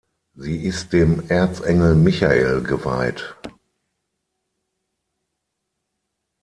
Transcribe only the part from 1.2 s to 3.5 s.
Erzengel Michael geweiht.